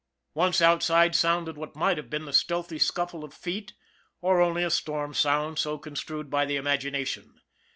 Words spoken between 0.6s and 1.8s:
outside sounded what